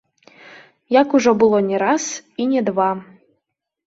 [1.01, 2.03] Як ужо было не раз
[2.45, 2.89] і не два.